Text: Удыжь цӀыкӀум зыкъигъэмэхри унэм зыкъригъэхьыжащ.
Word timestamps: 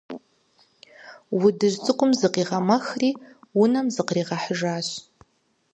Удыжь 1.43 1.77
цӀыкӀум 1.83 2.11
зыкъигъэмэхри 2.19 3.09
унэм 3.61 3.87
зыкъригъэхьыжащ. 3.95 4.87